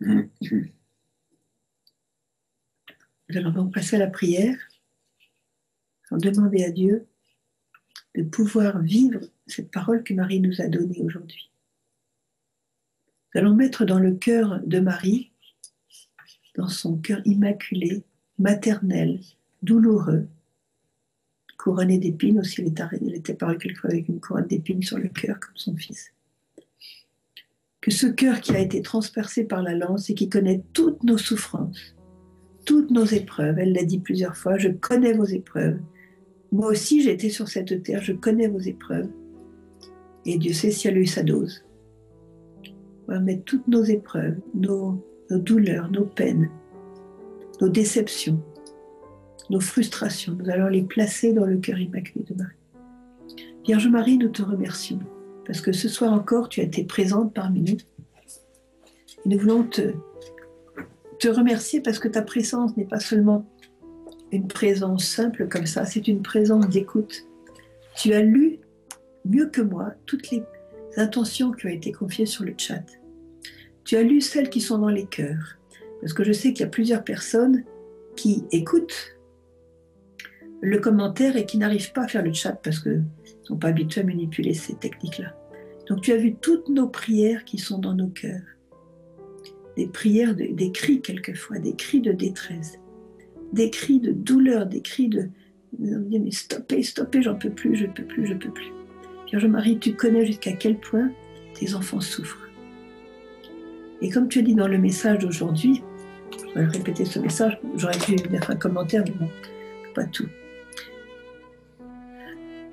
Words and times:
Nous 0.00 0.28
allons 3.34 3.50
donc 3.50 3.74
passer 3.74 3.96
à 3.96 3.98
la 3.98 4.06
prière, 4.06 4.56
en 6.10 6.18
demander 6.18 6.64
à 6.64 6.70
Dieu 6.70 7.06
de 8.14 8.22
pouvoir 8.22 8.80
vivre 8.80 9.20
cette 9.46 9.70
parole 9.70 10.02
que 10.02 10.14
Marie 10.14 10.40
nous 10.40 10.60
a 10.60 10.68
donnée 10.68 11.02
aujourd'hui. 11.02 11.50
Nous 13.34 13.40
allons 13.40 13.54
mettre 13.54 13.84
dans 13.84 13.98
le 13.98 14.14
cœur 14.14 14.60
de 14.64 14.80
Marie, 14.80 15.32
dans 16.54 16.68
son 16.68 16.96
cœur 16.96 17.20
immaculé, 17.26 18.04
maternel, 18.38 19.20
douloureux, 19.62 20.28
couronné 21.66 21.98
d'épines 21.98 22.38
aussi, 22.38 22.62
il 22.62 23.14
était 23.14 23.34
paru 23.34 23.58
quelquefois 23.58 23.90
avec 23.90 24.08
une 24.08 24.20
couronne 24.20 24.46
d'épines 24.46 24.82
sur 24.82 24.98
le 24.98 25.08
cœur 25.08 25.40
comme 25.40 25.56
son 25.56 25.76
fils. 25.76 26.12
Que 27.86 27.92
ce 27.92 28.08
cœur 28.08 28.40
qui 28.40 28.50
a 28.50 28.58
été 28.58 28.82
transpercé 28.82 29.44
par 29.44 29.62
la 29.62 29.72
lance 29.76 30.10
et 30.10 30.14
qui 30.14 30.28
connaît 30.28 30.64
toutes 30.72 31.04
nos 31.04 31.18
souffrances, 31.18 31.94
toutes 32.64 32.90
nos 32.90 33.04
épreuves, 33.04 33.60
elle 33.60 33.72
l'a 33.72 33.84
dit 33.84 34.00
plusieurs 34.00 34.36
fois, 34.36 34.58
je 34.58 34.70
connais 34.70 35.12
vos 35.12 35.24
épreuves. 35.24 35.78
Moi 36.50 36.66
aussi 36.66 37.08
été 37.08 37.30
sur 37.30 37.46
cette 37.46 37.84
terre, 37.84 38.02
je 38.02 38.12
connais 38.12 38.48
vos 38.48 38.58
épreuves. 38.58 39.08
Et 40.24 40.36
Dieu 40.36 40.52
sait 40.52 40.72
si 40.72 40.88
elle 40.88 40.96
a 40.96 40.98
eu 40.98 41.06
sa 41.06 41.22
dose. 41.22 41.64
On 43.06 43.12
va 43.12 43.20
mettre 43.20 43.44
toutes 43.44 43.68
nos 43.68 43.84
épreuves, 43.84 44.34
nos, 44.52 45.00
nos 45.30 45.38
douleurs, 45.38 45.88
nos 45.88 46.06
peines, 46.06 46.50
nos 47.60 47.68
déceptions, 47.68 48.42
nos 49.48 49.60
frustrations, 49.60 50.36
nous 50.36 50.50
allons 50.50 50.66
les 50.66 50.82
placer 50.82 51.32
dans 51.32 51.46
le 51.46 51.58
cœur 51.58 51.78
immaculé 51.78 52.24
de 52.28 52.34
Marie. 52.34 52.56
Vierge 53.64 53.86
Marie, 53.86 54.18
nous 54.18 54.30
te 54.30 54.42
remercions 54.42 54.98
parce 55.46 55.60
que 55.60 55.72
ce 55.72 55.88
soir 55.88 56.12
encore, 56.12 56.48
tu 56.48 56.60
as 56.60 56.64
été 56.64 56.84
présente 56.84 57.32
parmi 57.32 57.62
nous. 57.62 57.76
Et 59.24 59.28
nous 59.28 59.38
voulons 59.38 59.62
te, 59.62 59.92
te 61.18 61.28
remercier 61.28 61.80
parce 61.80 61.98
que 61.98 62.08
ta 62.08 62.22
présence 62.22 62.76
n'est 62.76 62.84
pas 62.84 63.00
seulement 63.00 63.46
une 64.32 64.48
présence 64.48 65.06
simple 65.06 65.46
comme 65.48 65.66
ça, 65.66 65.84
c'est 65.84 66.08
une 66.08 66.22
présence 66.22 66.68
d'écoute. 66.68 67.26
Tu 67.94 68.12
as 68.12 68.22
lu 68.22 68.58
mieux 69.24 69.46
que 69.46 69.62
moi 69.62 69.92
toutes 70.04 70.30
les 70.30 70.42
intentions 70.96 71.52
qui 71.52 71.66
ont 71.66 71.70
été 71.70 71.92
confiées 71.92 72.26
sur 72.26 72.44
le 72.44 72.54
chat. 72.56 72.84
Tu 73.84 73.96
as 73.96 74.02
lu 74.02 74.20
celles 74.20 74.50
qui 74.50 74.60
sont 74.60 74.78
dans 74.78 74.88
les 74.88 75.06
cœurs. 75.06 75.58
Parce 76.00 76.12
que 76.12 76.24
je 76.24 76.32
sais 76.32 76.52
qu'il 76.52 76.60
y 76.60 76.68
a 76.68 76.70
plusieurs 76.70 77.04
personnes 77.04 77.64
qui 78.16 78.44
écoutent 78.50 79.16
le 80.60 80.78
commentaire 80.78 81.36
et 81.36 81.46
qui 81.46 81.58
n'arrivent 81.58 81.92
pas 81.92 82.04
à 82.04 82.08
faire 82.08 82.22
le 82.22 82.32
chat 82.32 82.52
parce 82.52 82.80
qu'ils 82.80 83.04
ne 83.46 83.54
sont 83.54 83.56
pas 83.56 83.68
habitués 83.68 84.00
à 84.00 84.04
manipuler 84.04 84.54
ces 84.54 84.74
techniques-là. 84.74 85.34
Donc 85.88 86.00
tu 86.00 86.12
as 86.12 86.16
vu 86.16 86.34
toutes 86.34 86.68
nos 86.68 86.88
prières 86.88 87.44
qui 87.44 87.58
sont 87.58 87.78
dans 87.78 87.94
nos 87.94 88.08
cœurs. 88.08 88.42
Des 89.76 89.86
prières, 89.86 90.34
des 90.34 90.72
cris 90.72 91.00
quelquefois, 91.00 91.58
des 91.58 91.74
cris 91.74 92.00
de 92.00 92.12
détresse, 92.12 92.78
des 93.52 93.70
cris 93.70 94.00
de 94.00 94.10
douleur, 94.10 94.66
des 94.66 94.80
cris 94.80 95.08
de, 95.08 95.28
mais 95.78 96.30
stoppez, 96.30 96.82
stoppez, 96.82 97.22
j'en 97.22 97.36
peux 97.36 97.50
plus, 97.50 97.76
je 97.76 97.86
peux 97.86 98.04
plus, 98.04 98.26
je 98.26 98.34
peux 98.34 98.50
plus. 98.50 98.72
Vierge 99.28 99.46
Marie, 99.46 99.78
tu 99.78 99.94
connais 99.94 100.24
jusqu'à 100.24 100.52
quel 100.52 100.78
point 100.78 101.10
tes 101.54 101.74
enfants 101.74 102.00
souffrent. 102.00 102.48
Et 104.00 104.10
comme 104.10 104.28
tu 104.28 104.40
as 104.40 104.42
dit 104.42 104.54
dans 104.54 104.68
le 104.68 104.78
message 104.78 105.18
d'aujourd'hui, 105.18 105.82
je 106.48 106.58
vais 106.58 106.66
répéter 106.66 107.04
ce 107.04 107.18
message, 107.18 107.58
j'aurais 107.76 107.98
pu 107.98 108.16
mettre 108.30 108.50
un 108.50 108.56
commentaire, 108.56 109.04
mais 109.06 109.14
non, 109.20 109.30
pas 109.94 110.04
tout. 110.04 110.28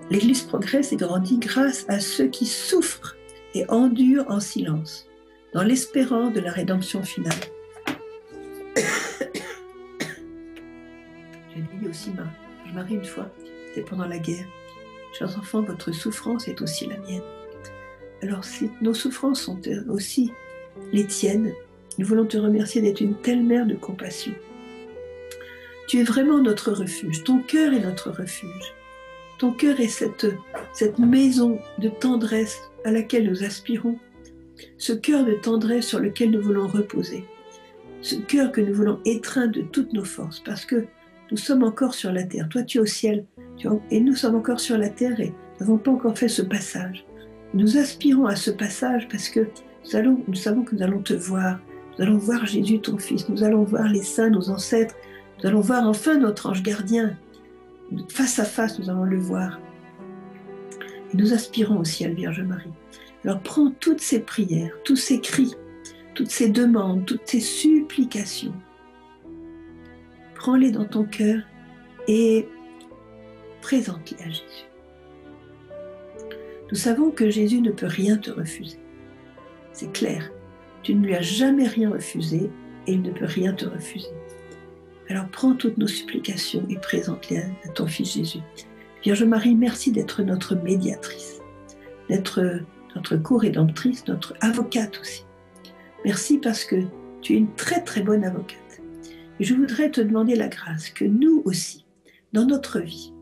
L'Église 0.09 0.41
progresse 0.41 0.91
et 0.91 0.97
grandit 0.97 1.37
grâce 1.37 1.85
à 1.87 1.99
ceux 1.99 2.27
qui 2.27 2.45
souffrent 2.45 3.15
et 3.55 3.69
endurent 3.69 4.25
en 4.29 4.39
silence, 4.39 5.07
dans 5.53 5.63
l'espérance 5.63 6.33
de 6.33 6.39
la 6.39 6.51
rédemption 6.51 7.03
finale. 7.03 7.33
J'ai 11.55 11.61
dit 11.61 11.87
aussi 11.87 12.11
je 12.67 12.73
Marie 12.73 12.95
une 12.95 13.05
fois, 13.05 13.29
c'était 13.67 13.87
pendant 13.87 14.07
la 14.07 14.17
guerre. 14.17 14.45
Chers 15.17 15.37
enfants, 15.37 15.61
votre 15.61 15.91
souffrance 15.91 16.47
est 16.47 16.61
aussi 16.61 16.87
la 16.87 16.97
mienne. 16.97 17.21
Alors 18.23 18.43
si 18.43 18.71
nos 18.81 18.93
souffrances 18.93 19.41
sont 19.41 19.59
aussi 19.89 20.31
les 20.91 21.05
tiennes, 21.05 21.53
nous 21.97 22.05
voulons 22.05 22.25
te 22.25 22.37
remercier 22.37 22.81
d'être 22.81 23.01
une 23.01 23.15
telle 23.15 23.43
mère 23.43 23.67
de 23.67 23.75
compassion. 23.75 24.33
Tu 25.87 25.99
es 25.99 26.03
vraiment 26.03 26.39
notre 26.39 26.71
refuge, 26.71 27.23
ton 27.23 27.39
cœur 27.39 27.73
est 27.73 27.81
notre 27.81 28.09
refuge. 28.09 28.73
Ton 29.43 29.51
cœur 29.51 29.81
est 29.81 29.89
cette, 29.89 30.99
maison 30.99 31.59
de 31.77 31.89
tendresse 31.89 32.61
à 32.85 32.91
laquelle 32.91 33.29
nous 33.29 33.43
aspirons, 33.43 33.99
ce 34.77 34.93
cœur 34.93 35.25
de 35.25 35.33
tendresse 35.33 35.85
sur 35.85 35.99
lequel 35.99 36.31
nous 36.31 36.41
voulons 36.41 36.65
reposer, 36.65 37.25
ce 37.99 38.15
cœur 38.15 38.53
que 38.53 38.61
nous 38.61 38.73
voulons 38.73 39.01
étreindre 39.03 39.51
de 39.51 39.63
toutes 39.63 39.91
nos 39.91 40.05
forces, 40.05 40.39
parce 40.39 40.65
que 40.65 40.85
nous 41.29 41.35
sommes 41.35 41.65
encore 41.65 41.93
sur 41.93 42.13
la 42.13 42.23
terre. 42.23 42.47
Toi, 42.47 42.63
tu 42.63 42.77
es 42.77 42.81
au 42.81 42.85
ciel, 42.85 43.25
et 43.91 43.99
nous 43.99 44.15
sommes 44.15 44.35
encore 44.35 44.61
sur 44.61 44.77
la 44.77 44.87
terre 44.87 45.19
et 45.19 45.33
nous 45.59 45.59
n'avons 45.59 45.77
pas 45.77 45.91
encore 45.91 46.17
fait 46.17 46.29
ce 46.29 46.41
passage. 46.41 47.05
Nous 47.53 47.75
aspirons 47.75 48.27
à 48.27 48.37
ce 48.37 48.49
passage 48.49 49.09
parce 49.09 49.27
que 49.27 49.41
nous, 49.41 49.95
allons, 49.97 50.23
nous 50.25 50.35
savons 50.35 50.63
que 50.63 50.73
nous 50.73 50.83
allons 50.83 51.01
te 51.01 51.15
voir. 51.15 51.59
Nous 51.97 52.05
allons 52.05 52.17
voir 52.17 52.45
Jésus, 52.45 52.79
ton 52.79 52.97
Fils. 52.97 53.27
Nous 53.27 53.43
allons 53.43 53.63
voir 53.63 53.89
les 53.89 54.03
saints, 54.03 54.29
nos 54.29 54.49
ancêtres. 54.49 54.95
Nous 55.41 55.49
allons 55.49 55.59
voir 55.59 55.85
enfin 55.85 56.17
notre 56.17 56.47
ange 56.47 56.63
gardien. 56.63 57.17
Face 58.09 58.39
à 58.39 58.45
face, 58.45 58.79
nous 58.79 58.89
allons 58.89 59.03
le 59.03 59.19
voir. 59.19 59.59
Nous 61.13 61.33
aspirons 61.33 61.79
au 61.79 61.83
ciel, 61.83 62.15
Vierge 62.15 62.41
Marie. 62.41 62.71
Alors 63.23 63.41
prends 63.41 63.71
toutes 63.71 64.01
ces 64.01 64.19
prières, 64.19 64.73
tous 64.83 64.95
ces 64.95 65.21
cris, 65.21 65.55
toutes 66.15 66.31
ces 66.31 66.49
demandes, 66.49 67.05
toutes 67.05 67.27
ces 67.27 67.39
supplications. 67.39 68.53
Prends-les 70.35 70.71
dans 70.71 70.85
ton 70.85 71.05
cœur 71.05 71.41
et 72.07 72.47
présente-les 73.61 74.21
à 74.23 74.29
Jésus. 74.29 74.67
Nous 76.69 76.77
savons 76.77 77.11
que 77.11 77.29
Jésus 77.29 77.61
ne 77.61 77.71
peut 77.71 77.87
rien 77.87 78.17
te 78.17 78.31
refuser. 78.31 78.79
C'est 79.71 79.91
clair. 79.93 80.31
Tu 80.81 80.95
ne 80.95 81.05
lui 81.05 81.15
as 81.15 81.21
jamais 81.21 81.67
rien 81.67 81.91
refusé 81.91 82.49
et 82.87 82.93
il 82.93 83.01
ne 83.01 83.11
peut 83.11 83.25
rien 83.25 83.53
te 83.53 83.65
refuser. 83.65 84.09
Alors 85.09 85.27
prends 85.27 85.55
toutes 85.55 85.77
nos 85.77 85.87
supplications 85.87 86.65
et 86.69 86.77
présente-les 86.77 87.37
à 87.37 87.67
ton 87.73 87.87
Fils 87.87 88.13
Jésus. 88.13 88.39
Vierge 89.03 89.23
Marie, 89.23 89.55
merci 89.55 89.91
d'être 89.91 90.23
notre 90.23 90.55
médiatrice, 90.55 91.41
d'être 92.09 92.61
notre 92.95 93.17
co-rédemptrice, 93.17 94.07
notre 94.07 94.33
avocate 94.39 94.99
aussi. 94.99 95.25
Merci 96.05 96.37
parce 96.37 96.63
que 96.63 96.77
tu 97.21 97.33
es 97.33 97.37
une 97.37 97.53
très 97.55 97.83
très 97.83 98.01
bonne 98.01 98.23
avocate. 98.23 98.81
Et 99.39 99.43
je 99.43 99.55
voudrais 99.55 99.89
te 99.89 99.99
demander 99.99 100.35
la 100.35 100.47
grâce 100.47 100.89
que 100.89 101.05
nous 101.05 101.41
aussi, 101.45 101.85
dans 102.33 102.45
notre 102.45 102.79
vie, 102.79 103.13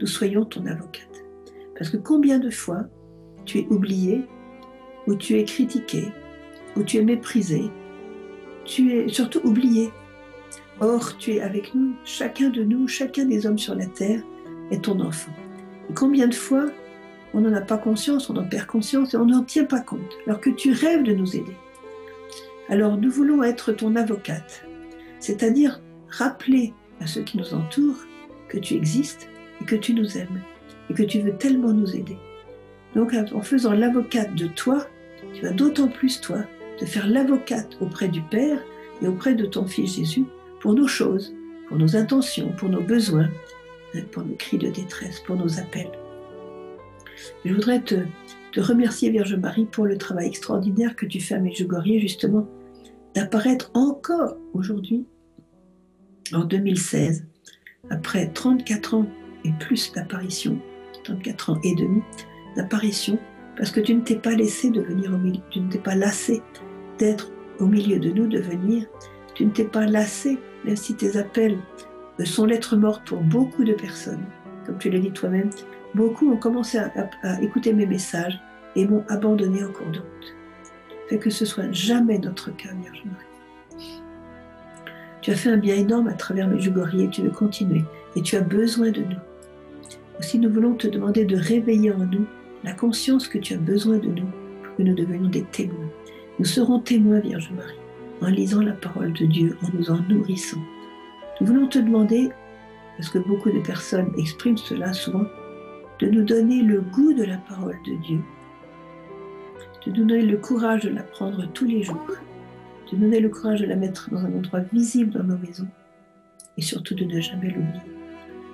nous 0.00 0.06
soyons 0.06 0.44
ton 0.44 0.66
avocate. 0.66 1.24
Parce 1.76 1.90
que 1.90 1.96
combien 1.96 2.38
de 2.38 2.50
fois 2.50 2.86
tu 3.44 3.58
es 3.58 3.66
oublié, 3.70 4.22
ou 5.06 5.14
tu 5.16 5.38
es 5.38 5.44
critiqué, 5.44 6.12
ou 6.76 6.82
tu 6.82 6.98
es 6.98 7.02
méprisé, 7.02 7.70
tu 8.64 8.92
es 8.92 9.08
surtout 9.08 9.40
oublié. 9.44 9.90
Or, 10.80 11.16
tu 11.18 11.34
es 11.34 11.40
avec 11.40 11.74
nous, 11.74 11.94
chacun 12.04 12.50
de 12.50 12.62
nous, 12.64 12.88
chacun 12.88 13.24
des 13.26 13.46
hommes 13.46 13.58
sur 13.58 13.74
la 13.74 13.86
terre 13.86 14.20
est 14.70 14.84
ton 14.84 15.00
enfant. 15.00 15.32
Et 15.88 15.94
combien 15.94 16.26
de 16.26 16.34
fois 16.34 16.66
on 17.32 17.40
n'en 17.40 17.52
a 17.52 17.60
pas 17.60 17.78
conscience, 17.78 18.30
on 18.30 18.36
en 18.36 18.44
perd 18.44 18.66
conscience 18.66 19.14
et 19.14 19.16
on 19.16 19.26
n'en 19.26 19.42
tient 19.42 19.64
pas 19.64 19.80
compte, 19.80 20.18
alors 20.26 20.40
que 20.40 20.50
tu 20.50 20.72
rêves 20.72 21.02
de 21.02 21.12
nous 21.12 21.36
aider. 21.36 21.56
Alors 22.68 22.96
nous 22.96 23.10
voulons 23.10 23.42
être 23.42 23.72
ton 23.72 23.96
avocate, 23.96 24.64
c'est-à-dire 25.18 25.80
rappeler 26.08 26.72
à 27.00 27.06
ceux 27.06 27.22
qui 27.22 27.38
nous 27.38 27.52
entourent 27.52 28.04
que 28.48 28.58
tu 28.58 28.74
existes 28.74 29.28
et 29.60 29.64
que 29.64 29.76
tu 29.76 29.94
nous 29.94 30.16
aimes 30.16 30.40
et 30.90 30.94
que 30.94 31.02
tu 31.02 31.20
veux 31.20 31.36
tellement 31.36 31.72
nous 31.72 31.94
aider. 31.96 32.16
Donc 32.94 33.12
en 33.14 33.42
faisant 33.42 33.72
l'avocate 33.72 34.34
de 34.34 34.46
toi, 34.46 34.86
tu 35.34 35.42
vas 35.42 35.50
d'autant 35.50 35.88
plus, 35.88 36.20
toi, 36.20 36.38
te 36.78 36.84
faire 36.84 37.08
l'avocate 37.08 37.76
auprès 37.80 38.08
du 38.08 38.22
Père 38.22 38.62
et 39.02 39.08
auprès 39.08 39.34
de 39.34 39.46
ton 39.46 39.66
Fils 39.66 39.96
Jésus 39.96 40.24
pour 40.64 40.72
nos 40.72 40.88
choses, 40.88 41.34
pour 41.68 41.76
nos 41.76 41.94
intentions, 41.94 42.50
pour 42.52 42.70
nos 42.70 42.80
besoins, 42.80 43.28
pour 44.12 44.24
nos 44.24 44.34
cris 44.34 44.56
de 44.56 44.70
détresse, 44.70 45.20
pour 45.20 45.36
nos 45.36 45.60
appels. 45.60 45.92
Je 47.44 47.52
voudrais 47.52 47.82
te, 47.82 47.96
remercier, 48.56 49.10
Vierge 49.10 49.34
Marie, 49.34 49.66
pour 49.66 49.84
le 49.84 49.98
travail 49.98 50.28
extraordinaire 50.28 50.96
que 50.96 51.04
tu 51.04 51.20
fais 51.20 51.34
à 51.34 51.38
Medjugorje, 51.38 51.98
justement, 51.98 52.48
d'apparaître 53.14 53.70
encore 53.74 54.38
aujourd'hui, 54.54 55.04
en 56.32 56.44
2016, 56.44 57.26
après 57.90 58.32
34 58.32 58.94
ans 58.94 59.06
et 59.44 59.52
plus 59.60 59.92
d'apparition, 59.92 60.58
34 61.04 61.50
ans 61.50 61.60
et 61.62 61.74
demi 61.74 62.00
d'apparition, 62.56 63.18
parce 63.58 63.70
que 63.70 63.80
tu 63.80 63.94
ne 63.94 64.00
t'es 64.00 64.16
pas 64.16 64.32
laissé 64.32 64.70
de 64.70 64.80
venir 64.80 65.12
au 65.12 65.18
milieu, 65.18 65.42
tu 65.50 65.60
ne 65.60 65.70
t'es 65.70 65.78
pas 65.78 65.94
lassé 65.94 66.40
d'être 66.98 67.30
au 67.60 67.66
milieu 67.66 67.98
de 67.98 68.08
nous, 68.08 68.26
de 68.28 68.40
venir, 68.40 68.86
tu 69.34 69.44
ne 69.44 69.50
t'es 69.50 69.64
pas 69.64 69.84
lassé, 69.84 70.38
si 70.74 70.94
tes 70.94 71.16
appels 71.16 71.58
sont 72.24 72.46
lettres 72.46 72.76
mortes 72.76 73.06
pour 73.06 73.20
beaucoup 73.20 73.64
de 73.64 73.72
personnes, 73.72 74.24
comme 74.66 74.78
tu 74.78 74.90
l'as 74.90 74.98
dit 74.98 75.10
toi-même, 75.10 75.50
beaucoup 75.94 76.30
ont 76.30 76.36
commencé 76.36 76.78
à, 76.78 77.42
écouter 77.42 77.72
mes 77.72 77.86
messages 77.86 78.40
et 78.76 78.86
m'ont 78.86 79.04
abandonné 79.08 79.64
en 79.64 79.72
cours 79.72 79.90
de 79.90 79.98
route. 79.98 80.34
Fait 81.08 81.18
que 81.18 81.30
ce 81.30 81.44
soit 81.44 81.70
jamais 81.70 82.18
notre 82.18 82.50
cas, 82.56 82.70
Vierge 82.80 83.04
Marie. 83.04 84.02
Tu 85.20 85.30
as 85.30 85.36
fait 85.36 85.50
un 85.50 85.56
bien 85.56 85.76
énorme 85.76 86.08
à 86.08 86.14
travers 86.14 86.48
Medjugorje 86.48 86.96
et 86.96 87.08
tu 87.08 87.22
veux 87.22 87.30
continuer. 87.30 87.84
Et 88.16 88.22
tu 88.22 88.36
as 88.36 88.40
besoin 88.40 88.90
de 88.90 89.00
nous. 89.00 89.16
Aussi, 90.18 90.38
nous 90.38 90.50
voulons 90.50 90.74
te 90.74 90.86
demander 90.86 91.24
de 91.24 91.36
réveiller 91.36 91.92
en 91.92 92.06
nous 92.06 92.26
la 92.62 92.72
conscience 92.72 93.28
que 93.28 93.38
tu 93.38 93.54
as 93.54 93.58
besoin 93.58 93.98
de 93.98 94.08
nous 94.08 94.26
pour 94.62 94.76
que 94.76 94.82
nous 94.82 94.94
devenions 94.94 95.28
des 95.28 95.44
témoins. 95.44 95.90
Nous 96.38 96.44
serons 96.44 96.80
témoins, 96.80 97.20
Vierge 97.20 97.50
Marie, 97.54 97.78
en 98.20 98.28
lisant 98.28 98.62
la 98.62 98.72
parole 98.72 99.12
de 99.12 99.26
Dieu, 99.26 99.56
en 99.62 99.76
nous 99.76 99.90
en 99.90 100.00
nourrissant. 100.08 100.60
Nous 101.40 101.46
voulons 101.46 101.66
te 101.66 101.78
demander, 101.78 102.30
parce 102.96 103.08
que 103.08 103.18
beaucoup 103.18 103.50
de 103.50 103.60
personnes 103.60 104.12
expriment 104.16 104.56
cela 104.56 104.92
souvent, 104.92 105.26
de 106.00 106.08
nous 106.08 106.22
donner 106.24 106.62
le 106.62 106.80
goût 106.80 107.12
de 107.12 107.24
la 107.24 107.38
parole 107.38 107.78
de 107.86 107.94
Dieu, 107.96 108.20
de 109.86 109.92
nous 109.92 110.04
donner 110.04 110.22
le 110.22 110.36
courage 110.36 110.82
de 110.82 110.90
l'apprendre 110.90 111.46
tous 111.52 111.66
les 111.66 111.82
jours, 111.82 112.06
de 112.90 112.96
nous 112.96 113.02
donner 113.02 113.20
le 113.20 113.28
courage 113.28 113.60
de 113.60 113.66
la 113.66 113.76
mettre 113.76 114.10
dans 114.10 114.24
un 114.24 114.32
endroit 114.34 114.60
visible 114.72 115.12
dans 115.12 115.24
nos 115.24 115.38
maisons, 115.38 115.68
et 116.56 116.62
surtout 116.62 116.94
de 116.94 117.04
ne 117.04 117.20
jamais 117.20 117.48
l'oublier. 117.48 117.82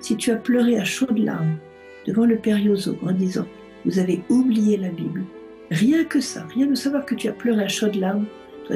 Si 0.01 0.17
tu 0.17 0.31
as 0.31 0.37
pleuré 0.37 0.79
à 0.79 0.85
chaudes 0.85 1.19
larmes 1.19 1.57
devant 2.07 2.25
le 2.25 2.37
Père 2.37 2.59
Yoso 2.59 2.97
en 3.03 3.13
disant 3.13 3.47
Vous 3.85 3.99
avez 3.99 4.23
oublié 4.31 4.77
la 4.77 4.89
Bible, 4.89 5.25
rien 5.71 6.05
que 6.05 6.21
ça, 6.21 6.47
rien 6.55 6.67
de 6.67 6.75
savoir 6.75 7.05
que 7.05 7.15
tu 7.15 7.29
as 7.29 7.33
pleuré 7.33 7.65
à 7.65 7.69
chaudes 7.69 7.97
larmes, 7.97 8.27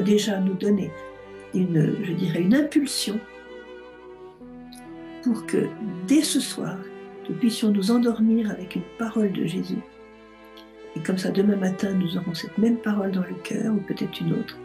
déjà 0.01 0.41
nous 0.41 0.55
donner 0.55 0.91
une, 1.55 1.97
je 2.03 2.13
dirais, 2.13 2.41
une 2.41 2.55
impulsion 2.55 3.19
pour 5.23 5.47
que 5.47 5.69
dès 6.07 6.23
ce 6.23 6.41
soir, 6.41 6.77
nous 7.29 7.37
puissions 7.37 7.71
nous 7.71 7.91
endormir 7.91 8.51
avec 8.51 8.77
une 8.77 8.83
parole 8.99 9.33
de 9.33 9.47
Jésus. 9.47 9.79
Et 10.97 11.01
comme 11.01 11.19
ça, 11.19 11.31
demain 11.31 11.57
matin, 11.57 11.93
nous 11.93 12.17
aurons 12.17 12.35
cette 12.35 12.59
même 12.59 12.77
parole 12.77 13.13
dans 13.13 13.23
le 13.23 13.35
cœur, 13.43 13.75
ou 13.75 13.79
peut-être 13.79 14.21
une 14.21 14.35
autre. 14.35 14.59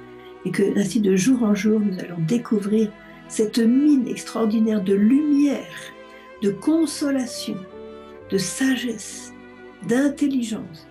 Et 0.46 0.52
que 0.52 0.78
ainsi, 0.78 1.00
de 1.00 1.16
jour 1.16 1.44
en 1.44 1.56
jour, 1.56 1.80
nous 1.80 1.98
allons 2.00 2.20
découvrir 2.28 2.92
cette 3.28 3.60
mine 3.60 4.08
extraordinaire 4.08 4.82
de 4.82 4.94
lumière, 4.94 5.94
de 6.44 6.50
consolation, 6.50 7.56
de 8.30 8.38
sagesse, 8.38 9.34
d'intelligence, 9.88 10.88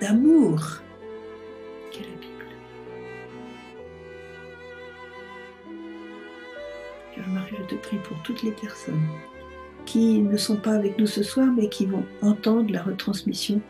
d'amour 0.00 0.80
te 7.70 7.74
prie 7.76 7.98
pour 7.98 8.20
toutes 8.22 8.42
les 8.42 8.50
personnes 8.52 9.06
qui 9.86 10.20
ne 10.20 10.36
sont 10.36 10.56
pas 10.56 10.74
avec 10.74 10.98
nous 10.98 11.06
ce 11.06 11.22
soir, 11.22 11.46
mais 11.46 11.68
qui 11.68 11.86
vont 11.86 12.04
entendre 12.20 12.70
la 12.72 12.82
retransmission 12.82 13.60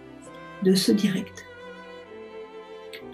de 0.62 0.75
ce 0.75 0.93
direct. 0.93 1.44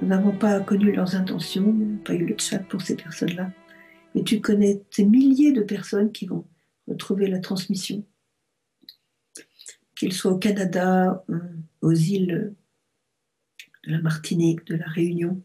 Nous 0.01 0.09
n'avons 0.09 0.33
pas 0.33 0.61
connu 0.61 0.93
leurs 0.93 1.15
intentions, 1.15 1.75
pas 2.05 2.15
eu 2.15 2.27
le 2.27 2.37
chat 2.39 2.61
pour 2.61 2.83
ces 2.83 2.97
personnes-là, 2.97 3.51
mais 4.15 4.23
tu 4.23 4.41
connais 4.41 4.83
ces 4.91 5.05
milliers 5.05 5.53
de 5.53 5.63
personnes 5.63 6.13
qui 6.13 6.27
vont 6.27 6.47
retrouver 6.87 7.27
la 7.27 7.41
transmission, 7.41 8.05
qu'ils 9.97 10.13
soient 10.13 10.33
au 10.33 10.39
Canada, 10.39 11.25
euh, 11.31 11.41
aux 11.81 11.95
îles 11.95 12.55
de 13.85 13.93
la 13.93 14.01
Martinique, 14.01 14.65
de 14.67 14.77
la 14.77 14.87
Réunion, 14.87 15.43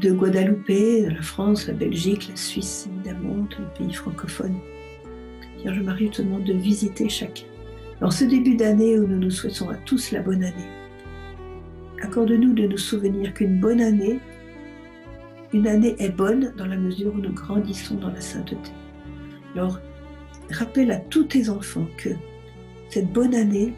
de 0.00 0.12
Guadeloupe, 0.12 0.68
de 0.68 1.10
la 1.10 1.22
France, 1.22 1.66
la 1.66 1.74
Belgique, 1.74 2.28
la 2.28 2.36
Suisse, 2.36 2.88
évidemment, 2.92 3.46
tous 3.50 3.62
les 3.62 3.86
pays 3.86 3.94
francophones. 3.94 4.56
Je 5.64 6.08
te 6.08 6.22
demande 6.22 6.44
de 6.44 6.54
visiter 6.54 7.08
chacun. 7.08 7.44
Dans 8.00 8.10
ce 8.10 8.24
début 8.24 8.56
d'année 8.56 8.98
où 8.98 9.06
nous 9.06 9.18
nous 9.18 9.30
souhaitons 9.30 9.70
à 9.70 9.76
tous 9.76 10.10
la 10.10 10.20
bonne 10.20 10.42
année, 10.42 10.68
accorde-nous 12.02 12.52
de 12.52 12.66
nous 12.66 12.78
souvenir 12.78 13.32
qu'une 13.32 13.60
bonne 13.60 13.80
année, 13.80 14.18
une 15.52 15.68
année 15.68 15.94
est 15.98 16.10
bonne 16.10 16.52
dans 16.56 16.66
la 16.66 16.76
mesure 16.76 17.14
où 17.14 17.18
nous 17.18 17.32
grandissons 17.32 17.94
dans 17.96 18.10
la 18.10 18.20
sainteté. 18.20 18.72
Alors, 19.54 19.78
rappelle 20.50 20.90
à 20.90 20.96
tous 20.96 21.24
tes 21.24 21.48
enfants 21.48 21.86
que 21.96 22.08
cette 22.88 23.12
bonne 23.12 23.34
année, 23.34 23.72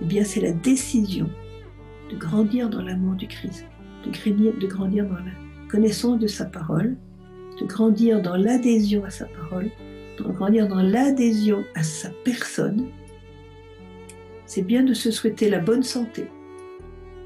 eh 0.00 0.04
bien, 0.04 0.24
c'est 0.24 0.40
la 0.40 0.52
décision 0.52 1.28
de 2.10 2.16
grandir 2.16 2.70
dans 2.70 2.82
l'amour 2.82 3.14
du 3.14 3.26
Christ, 3.26 3.66
de 4.04 4.10
de 4.10 4.66
grandir 4.66 5.04
dans 5.04 5.16
la 5.16 5.45
connaissance 5.68 6.18
de 6.18 6.26
sa 6.26 6.44
parole, 6.44 6.96
de 7.60 7.66
grandir 7.66 8.20
dans 8.20 8.36
l'adhésion 8.36 9.04
à 9.04 9.10
sa 9.10 9.26
parole, 9.26 9.70
de 10.18 10.24
grandir 10.24 10.68
dans 10.68 10.82
l'adhésion 10.82 11.64
à 11.74 11.82
sa 11.82 12.10
personne, 12.24 12.86
c'est 14.46 14.62
bien 14.62 14.82
de 14.82 14.94
se 14.94 15.10
souhaiter 15.10 15.50
la 15.50 15.58
bonne 15.58 15.82
santé. 15.82 16.26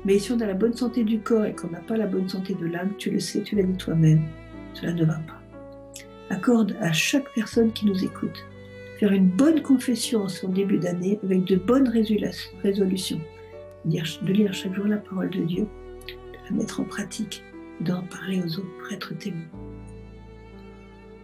Mais 0.04 0.18
si 0.18 0.32
on 0.32 0.40
a 0.40 0.46
la 0.46 0.54
bonne 0.54 0.74
santé 0.74 1.04
du 1.04 1.20
corps 1.20 1.44
et 1.44 1.54
qu'on 1.54 1.68
n'a 1.68 1.80
pas 1.80 1.96
la 1.96 2.06
bonne 2.06 2.28
santé 2.28 2.54
de 2.54 2.66
l'âme, 2.66 2.92
tu 2.96 3.10
le 3.10 3.20
sais, 3.20 3.42
tu 3.42 3.54
l'as 3.56 3.62
dit 3.62 3.76
toi-même, 3.76 4.22
cela 4.72 4.92
ne 4.92 5.04
va 5.04 5.20
pas. 5.26 5.40
Accorde 6.30 6.76
à 6.80 6.92
chaque 6.92 7.32
personne 7.34 7.72
qui 7.72 7.86
nous 7.86 8.04
écoute 8.04 8.46
faire 8.98 9.12
une 9.12 9.28
bonne 9.28 9.62
confession 9.62 10.22
en 10.22 10.28
son 10.28 10.48
début 10.48 10.78
d'année 10.78 11.18
avec 11.24 11.44
de 11.44 11.56
bonnes 11.56 11.88
résolutions. 11.88 13.20
De 13.86 14.32
lire 14.32 14.52
chaque 14.52 14.74
jour 14.74 14.86
la 14.86 14.98
parole 14.98 15.30
de 15.30 15.40
Dieu, 15.40 15.62
de 16.06 16.50
la 16.50 16.56
mettre 16.56 16.80
en 16.80 16.84
pratique, 16.84 17.42
d'en 17.80 18.02
parler 18.02 18.40
aux 18.40 18.58
autres 18.58 18.78
pour 18.78 18.92
être. 18.92 19.12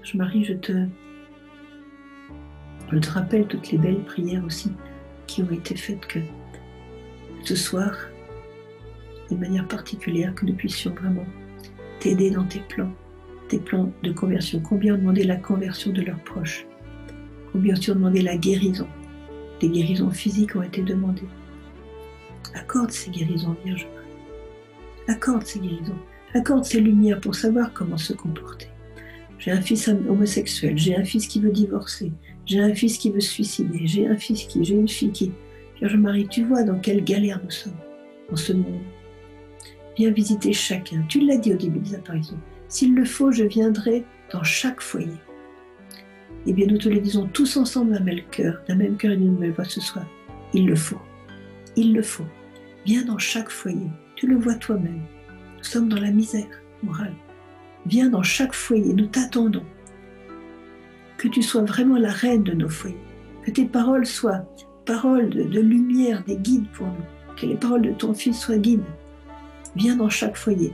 Je 0.02 0.16
Marie, 0.16 0.44
je 0.44 0.54
te, 0.54 0.86
je 2.92 2.98
te 2.98 3.10
rappelle 3.10 3.46
toutes 3.46 3.70
les 3.70 3.78
belles 3.78 4.04
prières 4.04 4.44
aussi 4.44 4.72
qui 5.26 5.42
ont 5.42 5.50
été 5.50 5.76
faites 5.76 6.06
que 6.06 6.20
ce 7.42 7.54
soir, 7.56 7.92
de 9.30 9.36
manière 9.36 9.66
particulière, 9.66 10.34
que 10.34 10.46
nous 10.46 10.54
puissions 10.54 10.92
vraiment 10.94 11.26
t'aider 12.00 12.30
dans 12.30 12.44
tes 12.44 12.60
plans, 12.60 12.92
tes 13.48 13.58
plans 13.58 13.92
de 14.02 14.12
conversion. 14.12 14.60
Combien 14.60 14.94
ont 14.94 14.98
demandé 14.98 15.24
la 15.24 15.36
conversion 15.36 15.92
de 15.92 16.02
leurs 16.02 16.22
proches? 16.24 16.66
Combien 17.52 17.74
ont 17.74 17.94
demandé 17.94 18.22
la 18.22 18.36
guérison? 18.36 18.88
Des 19.60 19.68
guérisons 19.68 20.10
physiques 20.10 20.54
ont 20.56 20.62
été 20.62 20.82
demandées. 20.82 21.28
Accorde 22.54 22.90
ces 22.90 23.10
guérisons, 23.10 23.56
Vierge 23.64 23.88
Accorde 25.08 25.44
ces 25.44 25.60
guérisons. 25.60 25.98
Accorde 26.36 26.66
ces 26.66 26.82
lumières 26.82 27.18
pour 27.18 27.34
savoir 27.34 27.72
comment 27.72 27.96
se 27.96 28.12
comporter. 28.12 28.68
J'ai 29.38 29.52
un 29.52 29.62
fils 29.62 29.88
homosexuel, 29.88 30.76
j'ai 30.76 30.94
un 30.94 31.02
fils 31.02 31.26
qui 31.28 31.40
veut 31.40 31.50
divorcer, 31.50 32.12
j'ai 32.44 32.60
un 32.60 32.74
fils 32.74 32.98
qui 32.98 33.10
veut 33.10 33.20
se 33.20 33.30
suicider, 33.30 33.86
j'ai 33.86 34.06
un 34.06 34.18
fils 34.18 34.44
qui, 34.44 34.62
j'ai 34.62 34.74
une 34.74 34.86
fille 34.86 35.12
qui. 35.12 35.32
Vierge 35.78 35.96
Marie, 35.96 36.28
tu 36.28 36.44
vois 36.44 36.62
dans 36.62 36.78
quelle 36.78 37.02
galère 37.02 37.40
nous 37.42 37.50
sommes 37.50 37.78
en 38.30 38.36
ce 38.36 38.52
monde. 38.52 38.82
Viens 39.96 40.10
visiter 40.10 40.52
chacun. 40.52 41.06
Tu 41.08 41.20
l'as 41.20 41.38
dit 41.38 41.54
au 41.54 41.56
début 41.56 41.78
des 41.78 41.94
apparitions. 41.94 42.38
S'il 42.68 42.94
le 42.94 43.06
faut, 43.06 43.32
je 43.32 43.44
viendrai 43.44 44.04
dans 44.30 44.42
chaque 44.42 44.82
foyer. 44.82 45.16
Eh 46.44 46.52
bien, 46.52 46.66
nous 46.66 46.76
te 46.76 46.90
le 46.90 47.00
disons 47.00 47.26
tous 47.32 47.56
ensemble 47.56 47.92
d'un 47.92 48.04
même 48.04 48.24
cœur, 48.30 48.60
d'un 48.68 48.76
même 48.76 48.98
cœur 48.98 49.12
et 49.12 49.16
d'une 49.16 49.38
même 49.38 49.52
voix 49.52 49.64
ce 49.64 49.80
soir. 49.80 50.04
Il 50.52 50.66
le 50.66 50.76
faut. 50.76 51.00
Il 51.76 51.94
le 51.94 52.02
faut. 52.02 52.26
Viens 52.84 53.06
dans 53.06 53.18
chaque 53.18 53.48
foyer. 53.48 53.88
Tu 54.16 54.26
le 54.26 54.36
vois 54.36 54.56
toi-même. 54.56 55.00
Nous 55.66 55.72
sommes 55.72 55.88
dans 55.88 56.00
la 56.00 56.12
misère 56.12 56.46
morale. 56.84 57.16
Viens 57.86 58.08
dans 58.08 58.22
chaque 58.22 58.54
foyer. 58.54 58.94
Nous 58.94 59.06
t'attendons 59.06 59.64
que 61.18 61.26
tu 61.26 61.42
sois 61.42 61.64
vraiment 61.64 61.98
la 61.98 62.12
reine 62.12 62.44
de 62.44 62.52
nos 62.52 62.68
foyers, 62.68 62.96
que 63.42 63.50
tes 63.50 63.64
paroles 63.64 64.06
soient 64.06 64.44
paroles 64.84 65.28
de, 65.28 65.60
lumière, 65.60 66.22
des 66.22 66.36
guides 66.36 66.70
pour 66.70 66.86
nous, 66.86 67.36
que 67.36 67.46
les 67.46 67.56
paroles 67.56 67.82
de 67.82 67.90
ton 67.90 68.14
Fils 68.14 68.38
soient 68.38 68.58
guides. 68.58 68.84
Viens 69.74 69.96
dans 69.96 70.08
chaque 70.08 70.36
foyer 70.36 70.72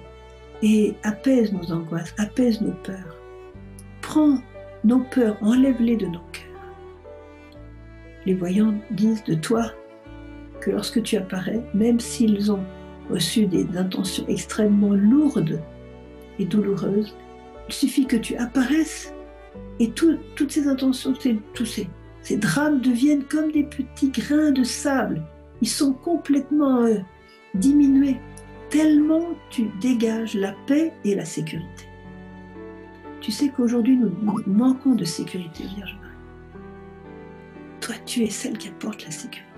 et 0.62 0.94
apaise 1.04 1.54
nos 1.54 1.72
angoisses, 1.72 2.14
apaise 2.18 2.60
nos 2.60 2.74
peurs. 2.84 3.16
Prends 4.02 4.42
nos 4.84 5.00
peurs, 5.04 5.38
enlève-les 5.40 5.96
de 5.96 6.06
nos 6.06 6.20
cœurs. 6.32 6.76
Les 8.26 8.34
voyants 8.34 8.74
disent 8.90 9.24
de 9.24 9.36
toi 9.36 9.72
que 10.60 10.70
lorsque 10.70 11.02
tu 11.02 11.16
apparais, 11.16 11.62
même 11.72 11.98
s'ils 11.98 12.52
ont 12.52 12.62
reçu 13.10 13.46
des 13.46 13.66
intentions 13.76 14.24
extrêmement 14.28 14.94
lourdes 14.94 15.60
et 16.38 16.44
douloureuses, 16.44 17.16
il 17.68 17.74
suffit 17.74 18.06
que 18.06 18.16
tu 18.16 18.36
apparaisses 18.36 19.12
et 19.78 19.90
toutes 19.90 20.50
ces 20.50 20.66
intentions, 20.68 21.12
tous 21.54 21.66
ces, 21.66 22.36
drames 22.36 22.80
deviennent 22.80 23.24
comme 23.24 23.50
des 23.50 23.64
petits 23.64 24.10
grains 24.10 24.52
de 24.52 24.64
sable. 24.64 25.22
Ils 25.60 25.68
sont 25.68 25.92
complètement 25.92 26.82
euh, 26.82 26.98
diminués, 27.54 28.16
tellement 28.70 29.34
tu 29.50 29.70
dégages 29.80 30.34
la 30.34 30.54
paix 30.66 30.92
et 31.04 31.14
la 31.14 31.24
sécurité. 31.24 31.86
Tu 33.20 33.30
sais 33.30 33.50
qu'aujourd'hui, 33.50 33.96
nous 33.96 34.10
manquons 34.46 34.94
de 34.94 35.04
sécurité, 35.04 35.64
Vierge 35.76 35.96
Marie. 36.00 36.16
Toi, 37.80 37.94
tu 38.04 38.22
es 38.22 38.30
celle 38.30 38.58
qui 38.58 38.68
apporte 38.68 39.04
la 39.04 39.12
sécurité. 39.12 39.51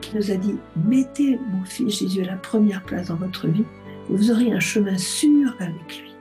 Qui 0.00 0.16
nous 0.16 0.30
as 0.30 0.36
dit, 0.36 0.56
mettez 0.86 1.38
mon 1.52 1.64
fils 1.64 1.98
Jésus 1.98 2.22
à 2.22 2.26
la 2.26 2.36
première 2.36 2.82
place 2.82 3.08
dans 3.08 3.16
votre 3.16 3.46
vie, 3.46 3.64
et 4.10 4.16
vous 4.16 4.30
aurez 4.30 4.52
un 4.52 4.60
chemin 4.60 4.96
sûr 4.96 5.54
avec 5.60 6.00
lui. 6.00 6.14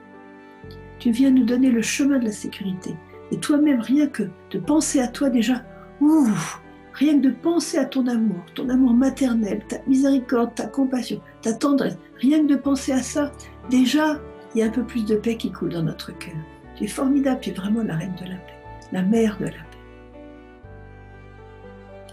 Tu 1.00 1.12
viens 1.12 1.32
nous 1.32 1.46
donner 1.46 1.72
le 1.72 1.82
chemin 1.82 2.20
de 2.20 2.25
la 2.25 2.32
sécurité. 2.32 2.96
Et 3.32 3.38
toi-même, 3.38 3.80
rien 3.80 4.08
que 4.08 4.24
de 4.51 4.60
penser 4.60 5.00
à 5.00 5.08
toi 5.08 5.30
déjà, 5.30 5.63
ouf, 6.00 6.62
rien 6.94 7.20
que 7.20 7.28
de 7.28 7.32
penser 7.32 7.78
à 7.78 7.86
ton 7.86 8.06
amour, 8.08 8.44
ton 8.54 8.70
amour 8.70 8.94
maternel, 8.94 9.63
ta 9.68 9.78
miséricorde, 9.88 10.54
ta 10.54 10.68
compassion, 10.68 11.22
ta 11.42 11.54
tendresse, 11.54 11.98
rien 12.18 12.42
que 12.42 12.54
de 12.54 12.58
penser 12.58 12.92
à 12.92 13.01
ça, 13.01 13.32
déjà, 13.70 14.20
il 14.54 14.60
y 14.60 14.63
a 14.63 14.68
un 14.68 14.70
peu 14.70 14.84
plus 14.84 15.06
de 15.06 15.16
paix 15.16 15.38
qui 15.38 15.51
coule 15.51 15.74
dans 15.74 15.84
notre 15.84 16.16
cœur. 16.18 16.36
Tu 16.75 16.84
es 16.84 16.88
formidable, 16.88 17.40
tu 17.42 17.50
es 17.50 17.54
vraiment 17.54 17.84
la 17.84 17.96
reine 17.96 18.16
de 18.20 18.25
la 18.25 18.36
paix, 18.36 18.60
la 18.92 19.01
mère 19.01 19.38
de 19.40 19.46
la 19.46 19.51
paix. 19.51 19.71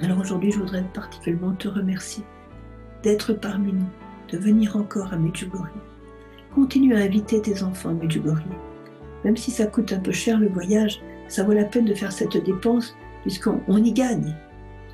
Alors 0.00 0.20
aujourd'hui, 0.20 0.52
je 0.52 0.60
voudrais 0.60 0.84
particulièrement 0.94 1.54
te 1.54 1.66
remercier 1.66 2.22
d'être 3.02 3.32
parmi 3.32 3.72
nous, 3.72 3.88
de 4.30 4.38
venir 4.38 4.76
encore 4.76 5.12
à 5.12 5.16
Medjugorje. 5.16 5.70
Continue 6.54 6.94
à 6.94 7.00
inviter 7.00 7.42
tes 7.42 7.62
enfants 7.62 7.90
à 7.90 7.94
Medjugorje. 7.94 8.44
Même 9.24 9.36
si 9.36 9.50
ça 9.50 9.66
coûte 9.66 9.92
un 9.92 9.98
peu 9.98 10.12
cher 10.12 10.38
le 10.38 10.48
voyage, 10.48 11.00
ça 11.26 11.42
vaut 11.42 11.52
la 11.52 11.64
peine 11.64 11.84
de 11.84 11.94
faire 11.94 12.12
cette 12.12 12.36
dépense 12.36 12.94
puisqu'on 13.22 13.76
y 13.76 13.92
gagne. 13.92 14.36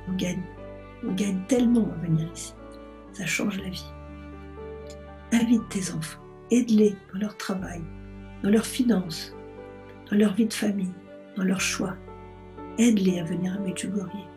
On 0.09 0.13
gagne. 0.13 0.41
On 1.07 1.13
gagne 1.13 1.39
tellement 1.47 1.87
à 1.91 2.05
venir 2.05 2.27
ici. 2.33 2.53
Ça 3.13 3.25
change 3.25 3.59
la 3.59 3.69
vie. 3.69 3.85
Invite 5.31 5.69
tes 5.69 5.93
enfants. 5.93 6.21
Aide-les 6.49 6.95
dans 7.13 7.19
leur 7.19 7.37
travail, 7.37 7.81
dans 8.43 8.49
leurs 8.49 8.65
finances, 8.65 9.35
dans 10.09 10.17
leur 10.17 10.33
vie 10.33 10.47
de 10.47 10.53
famille, 10.53 10.93
dans 11.37 11.43
leurs 11.43 11.61
choix. 11.61 11.95
Aide-les 12.79 13.19
à 13.19 13.23
venir 13.23 13.53
à 13.53 13.59
Medjugorje. 13.59 14.34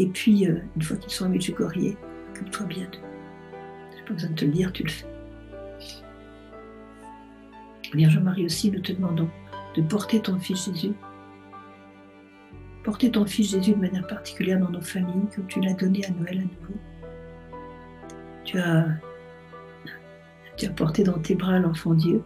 Et 0.00 0.06
puis, 0.06 0.46
euh, 0.46 0.56
une 0.76 0.82
fois 0.82 0.96
qu'ils 0.96 1.12
sont 1.12 1.26
à 1.26 1.28
Medjugorje, 1.28 1.94
occupe-toi 2.30 2.66
bien 2.66 2.84
d'eux. 2.84 3.00
Je 3.92 3.96
n'ai 3.96 4.04
pas 4.06 4.14
besoin 4.14 4.30
de 4.30 4.34
te 4.34 4.44
le 4.46 4.50
dire, 4.50 4.72
tu 4.72 4.82
le 4.82 4.88
fais. 4.88 5.06
Vierge 7.92 8.18
Marie 8.18 8.46
aussi, 8.46 8.70
nous 8.70 8.80
te 8.80 8.92
demandons 8.92 9.28
de 9.76 9.82
porter 9.82 10.22
ton 10.22 10.38
Fils 10.38 10.64
Jésus. 10.64 10.94
Porter 12.82 13.10
ton 13.10 13.26
Fils 13.26 13.50
Jésus 13.50 13.74
de 13.74 13.78
manière 13.78 14.06
particulière 14.06 14.58
dans 14.58 14.70
nos 14.70 14.80
familles, 14.80 15.28
comme 15.36 15.46
tu 15.48 15.60
l'as 15.60 15.74
donné 15.74 16.02
à 16.06 16.10
Noël 16.12 16.38
à 16.38 16.42
nouveau. 16.44 16.80
Tu 18.44 18.58
as, 18.58 18.86
tu 20.56 20.64
as 20.64 20.70
porté 20.70 21.02
dans 21.04 21.18
tes 21.18 21.34
bras 21.34 21.58
l'enfant 21.58 21.92
Dieu, 21.92 22.22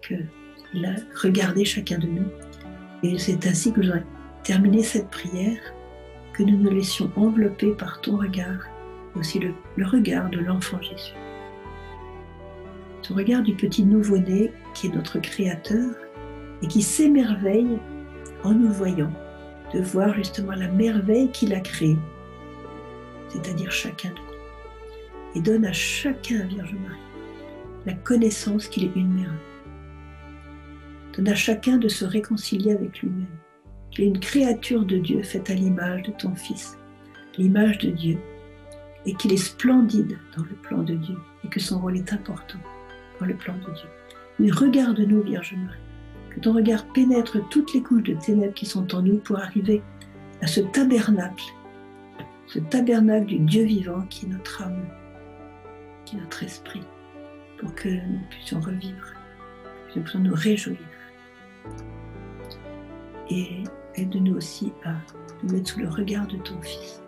qu'il 0.00 0.86
a 0.86 0.94
regardé 1.20 1.66
chacun 1.66 1.98
de 1.98 2.06
nous. 2.06 2.28
Et 3.02 3.18
c'est 3.18 3.46
ainsi 3.46 3.70
que 3.70 3.82
j'aurais 3.82 4.06
terminé 4.44 4.82
cette 4.82 5.10
prière, 5.10 5.60
que 6.32 6.42
nous 6.42 6.56
nous 6.56 6.70
laissions 6.70 7.10
envelopper 7.16 7.72
par 7.72 8.00
ton 8.00 8.16
regard, 8.16 8.60
aussi 9.14 9.38
le, 9.38 9.54
regard 9.84 10.30
de 10.30 10.38
l'enfant 10.38 10.80
Jésus. 10.80 11.14
Ton 13.02 13.14
regard 13.14 13.42
du 13.42 13.54
petit 13.54 13.84
nouveau-né 13.84 14.52
qui 14.74 14.86
est 14.86 14.94
notre 14.94 15.18
Créateur 15.18 15.90
et 16.62 16.66
qui 16.68 16.82
s'émerveille 16.82 17.78
en 18.44 18.52
nous 18.52 18.72
voyant, 18.72 19.12
de 19.74 19.80
voir 19.80 20.14
justement 20.14 20.52
la 20.52 20.68
merveille 20.68 21.30
qu'il 21.30 21.54
a 21.54 21.60
créée, 21.60 21.98
c'est-à-dire 23.28 23.70
chacun 23.70 24.10
de 24.10 24.14
nous. 24.14 24.32
Et 25.34 25.40
donne 25.40 25.64
à 25.64 25.72
chacun, 25.72 26.44
Vierge 26.44 26.74
Marie, 26.74 27.00
la 27.86 27.94
connaissance 27.94 28.68
qu'il 28.68 28.84
est 28.84 28.96
une 28.96 29.12
mère. 29.12 29.34
Donne 31.16 31.28
à 31.28 31.34
chacun 31.34 31.78
de 31.78 31.88
se 31.88 32.04
réconcilier 32.04 32.72
avec 32.72 33.00
lui-même, 33.00 33.26
qu'il 33.92 34.04
est 34.04 34.08
une 34.08 34.20
créature 34.20 34.84
de 34.84 34.96
Dieu 34.96 35.22
faite 35.22 35.50
à 35.50 35.54
l'image 35.54 36.02
de 36.02 36.12
ton 36.12 36.34
Fils, 36.34 36.78
l'image 37.38 37.78
de 37.78 37.90
Dieu, 37.90 38.18
et 39.06 39.14
qu'il 39.14 39.32
est 39.32 39.36
splendide 39.36 40.18
dans 40.36 40.44
le 40.44 40.56
plan 40.62 40.82
de 40.82 40.94
Dieu, 40.94 41.16
et 41.44 41.48
que 41.48 41.60
son 41.60 41.80
rôle 41.80 41.96
est 41.96 42.12
important 42.12 42.58
dans 43.20 43.26
le 43.26 43.34
plan 43.34 43.54
de 43.54 43.74
Dieu. 43.74 43.88
Mais 44.38 44.50
regarde-nous, 44.50 45.22
Vierge 45.22 45.54
Marie, 45.56 45.78
que 46.30 46.40
ton 46.40 46.54
regard 46.54 46.86
pénètre 46.92 47.38
toutes 47.50 47.74
les 47.74 47.82
couches 47.82 48.04
de 48.04 48.14
ténèbres 48.14 48.54
qui 48.54 48.66
sont 48.66 48.94
en 48.94 49.02
nous 49.02 49.18
pour 49.18 49.38
arriver 49.38 49.82
à 50.40 50.46
ce 50.46 50.60
tabernacle, 50.60 51.44
ce 52.46 52.58
tabernacle 52.58 53.26
du 53.26 53.38
Dieu 53.38 53.64
vivant 53.64 54.02
qui 54.08 54.26
est 54.26 54.28
notre 54.30 54.62
âme, 54.62 54.86
qui 56.04 56.16
est 56.16 56.20
notre 56.20 56.42
esprit, 56.42 56.82
pour 57.58 57.74
que 57.74 57.88
nous 57.88 58.20
puissions 58.30 58.60
revivre, 58.60 59.12
que 59.88 59.98
nous 59.98 60.02
puissions 60.02 60.20
nous 60.20 60.34
réjouir. 60.34 60.78
Et 63.30 63.62
aide-nous 63.96 64.36
aussi 64.36 64.72
à 64.84 64.94
nous 65.42 65.52
mettre 65.52 65.70
sous 65.70 65.80
le 65.80 65.88
regard 65.88 66.26
de 66.26 66.36
ton 66.38 66.60
Fils, 66.62 67.02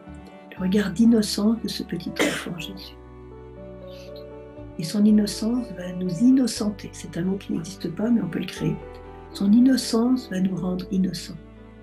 le 0.57 0.63
regard 0.63 0.91
d'innocence 0.93 1.61
de 1.63 1.69
ce 1.69 1.83
petit 1.83 2.13
enfant 2.21 2.59
Jésus. 2.59 2.97
Et 4.79 4.85
son 4.85 5.05
innocence 5.05 5.71
va 5.77 5.93
nous 5.93 6.11
innocenter. 6.21 6.91
C'est 6.93 7.17
un 7.17 7.23
mot 7.23 7.37
qui 7.37 7.53
n'existe 7.53 7.89
pas, 7.95 8.11
mais 8.11 8.21
on 8.21 8.29
peut 8.29 8.41
le 8.41 8.47
créer. 8.47 8.77
Son 9.33 9.53
innocence 9.53 10.29
va 10.31 10.41
nous 10.41 10.57
rendre 10.57 10.85
innocents. 10.91 11.37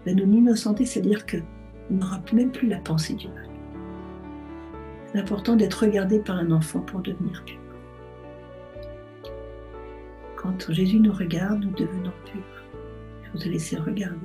Va 0.06 0.14
nous 0.14 0.26
innocenter, 0.26 0.86
c'est-à-dire 0.86 1.26
qu'on 1.26 1.96
n'aura 1.96 2.22
même 2.34 2.52
plus 2.52 2.68
la 2.68 2.80
pensée 2.80 3.14
du 3.14 3.28
mal. 3.30 3.50
C'est 5.12 5.20
important 5.20 5.56
d'être 5.56 5.86
regardé 5.86 6.20
par 6.20 6.38
un 6.38 6.52
enfant 6.52 6.80
pour 6.80 7.02
devenir 7.02 7.44
pur. 7.46 7.60
Quand 10.36 10.72
Jésus 10.72 11.00
nous 11.00 11.14
regarde, 11.14 11.64
nous 11.64 11.72
devenons 11.72 12.12
purs. 12.26 12.64
Il 13.24 13.30
faut 13.32 13.38
se 13.38 13.50
laisser 13.50 13.78
regarder. 13.78 14.18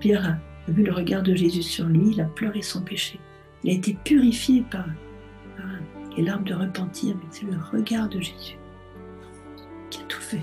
Pierre 0.00 0.38
a 0.68 0.70
vu 0.70 0.82
le 0.84 0.92
regard 0.92 1.22
de 1.22 1.34
Jésus 1.34 1.62
sur 1.62 1.86
lui, 1.86 2.10
il 2.12 2.20
a 2.20 2.24
pleuré 2.24 2.62
son 2.62 2.82
péché. 2.82 3.18
Il 3.64 3.70
a 3.70 3.74
été 3.74 3.96
purifié 4.04 4.64
par, 4.70 4.86
les 6.16 6.24
larmes 6.24 6.44
de 6.44 6.54
repentir, 6.54 7.16
mais 7.16 7.28
c'est 7.30 7.46
le 7.46 7.56
regard 7.72 8.08
de 8.08 8.20
Jésus 8.20 8.58
qui 9.90 10.00
a 10.00 10.04
tout 10.04 10.20
fait. 10.20 10.42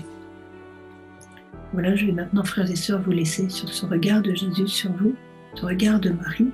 Voilà, 1.72 1.94
je 1.94 2.06
vais 2.06 2.12
maintenant, 2.12 2.44
frères 2.44 2.70
et 2.70 2.76
sœurs, 2.76 3.02
vous 3.02 3.12
laisser 3.12 3.48
sur 3.48 3.68
ce 3.68 3.86
regard 3.86 4.22
de 4.22 4.34
Jésus 4.34 4.66
sur 4.66 4.92
vous, 4.92 5.14
ce 5.54 5.64
regard 5.64 6.00
de 6.00 6.10
Marie. 6.10 6.50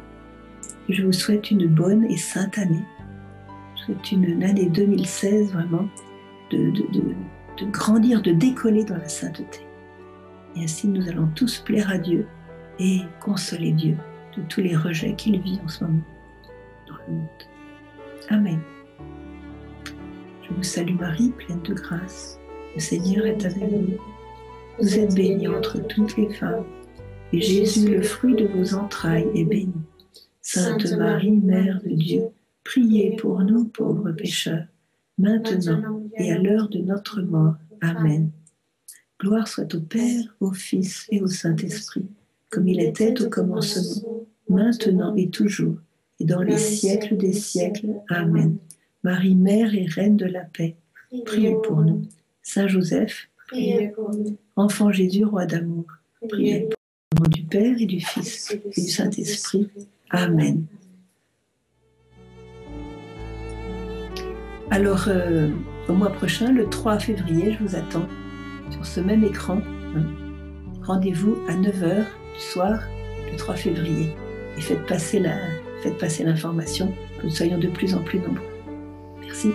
Et 0.89 0.93
je 0.93 1.05
vous 1.05 1.13
souhaite 1.13 1.51
une 1.51 1.67
bonne 1.67 2.05
et 2.05 2.17
sainte 2.17 2.59
année. 2.59 2.85
Je 3.77 3.85
souhaite 3.85 4.13
une 4.13 4.43
année 4.43 4.69
2016 4.69 5.53
vraiment 5.53 5.89
de 6.51 7.71
grandir, 7.71 8.21
de 8.23 8.33
décoller 8.33 8.85
dans 8.85 8.97
la 8.97 9.09
sainteté. 9.09 9.61
Et 10.55 10.65
ainsi, 10.65 10.89
nous 10.89 11.09
allons 11.09 11.29
tous 11.35 11.59
plaire 11.59 11.91
à 11.91 11.99
Dieu 11.99 12.27
et 12.79 13.01
consoler 13.21 13.73
Dieu 13.73 13.97
de 14.37 14.43
tous 14.49 14.61
les 14.61 14.77
rejets 14.77 15.15
qu'il 15.15 15.41
vit 15.41 15.59
en 15.65 15.69
ce 15.69 15.85
moment 15.85 16.03
dans 16.87 16.97
le 17.07 17.15
monde. 17.15 17.29
Amen. 18.29 18.61
Je 20.43 20.55
vous 20.55 20.63
salue 20.63 20.95
Marie, 20.95 21.31
pleine 21.31 21.63
de 21.63 21.75
grâce. 21.75 22.39
Le 22.75 22.81
Seigneur 22.81 23.27
est 23.27 23.45
avec 23.45 23.71
vous. 23.71 23.99
Vous 24.79 24.99
êtes 24.99 25.15
bénie 25.15 25.49
entre 25.49 25.79
toutes 25.87 26.17
les 26.17 26.33
femmes, 26.35 26.65
et 27.33 27.41
Jésus, 27.41 27.89
le 27.89 28.03
fruit 28.03 28.35
de 28.35 28.47
vos 28.47 28.75
entrailles, 28.75 29.29
est 29.35 29.45
béni. 29.45 29.73
Sainte 30.43 30.93
Marie, 30.93 31.33
Mère 31.33 31.81
de 31.83 31.91
Dieu, 31.91 32.25
priez 32.63 33.17
pour 33.17 33.41
nous 33.41 33.65
pauvres 33.65 34.13
pécheurs, 34.13 34.67
maintenant 35.19 36.03
et 36.17 36.31
à 36.31 36.39
l'heure 36.39 36.69
de 36.69 36.79
notre 36.79 37.23
mort. 37.23 37.57
Amen. 37.81 38.31
Gloire 39.19 39.49
soit 39.49 39.75
au 39.75 39.81
Père, 39.81 40.37
au 40.41 40.53
Fils 40.53 41.07
et 41.11 41.21
au 41.21 41.27
Saint-Esprit, 41.27 42.07
comme 42.57 42.69
il 42.69 42.81
était 42.81 43.21
au 43.21 43.29
commencement, 43.29 44.25
maintenant 44.49 45.15
et 45.15 45.29
toujours, 45.29 45.77
et 46.19 46.25
dans 46.25 46.41
les 46.41 46.57
siècles 46.57 47.19
des 47.19 47.35
siècles. 47.35 47.91
Amen. 48.09 48.57
Marie, 49.05 49.35
Mère 49.35 49.75
et 49.75 49.85
Reine 49.85 50.17
de 50.17 50.25
la 50.25 50.41
paix, 50.41 50.75
priez 51.27 51.55
pour 51.63 51.83
nous. 51.83 52.01
Saint 52.43 52.67
Joseph, 52.67 53.29
priez 53.49 53.89
pour 53.89 54.11
nous. 54.11 54.39
Enfant 54.57 54.91
Jésus, 54.91 55.27
Roi 55.27 55.45
d'amour, 55.45 55.85
priez 56.31 56.61
pour 56.61 56.71
nous. 56.71 57.19
Au 57.19 57.25
nom 57.25 57.29
du 57.29 57.43
Père 57.43 57.77
et 57.79 57.85
du 57.85 58.01
Fils 58.01 58.51
et 58.51 58.81
du 58.81 58.89
Saint-Esprit. 58.89 59.69
Amen. 60.09 60.65
Alors, 64.71 65.09
euh, 65.09 65.51
au 65.91 65.93
mois 65.93 66.11
prochain, 66.11 66.53
le 66.53 66.71
3 66.71 67.01
février, 67.01 67.53
je 67.53 67.63
vous 67.63 67.77
attends 67.77 68.09
sur 68.71 68.87
ce 68.87 69.01
même 69.01 69.25
écran. 69.25 69.61
Rendez-vous 70.83 71.37
à 71.49 71.53
9h 71.53 72.07
du 72.07 72.26
soir, 72.39 72.81
le 73.31 73.37
3 73.37 73.55
février. 73.55 74.11
Et 74.57 74.61
faites 74.61 74.87
passer 74.87 75.21
l'information, 76.25 76.95
que 77.19 77.25
nous 77.25 77.31
soyons 77.31 77.59
de 77.59 77.69
plus 77.69 77.95
en 77.95 78.03
plus 78.03 78.19
nombreux. 78.19 78.43
Merci. 79.21 79.53